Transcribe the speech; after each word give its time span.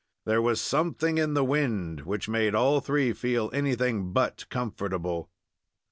There 0.25 0.41
was 0.41 0.59
something 0.59 1.19
in 1.19 1.35
the 1.35 1.43
wind 1.45 2.07
which 2.07 2.27
made 2.27 2.55
all 2.55 2.79
three 2.79 3.13
feel 3.13 3.51
anything 3.53 4.11
but 4.13 4.49
comfortable. 4.49 5.29